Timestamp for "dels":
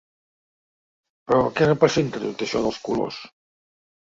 2.65-2.81